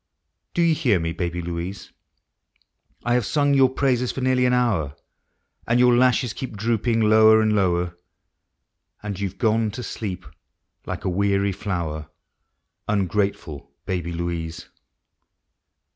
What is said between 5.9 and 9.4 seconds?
lashes keep drooping lower and lower, And— you \e